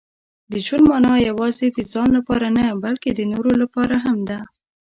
•د 0.51 0.53
ژوند 0.65 0.85
مانا 0.89 1.15
یوازې 1.29 1.67
د 1.69 1.79
ځان 1.93 2.09
لپاره 2.17 2.47
نه، 2.57 2.65
بلکې 2.83 3.09
د 3.13 3.21
نورو 3.31 3.51
لپاره 3.61 3.95
هم 4.05 4.17
ده. 4.29 4.39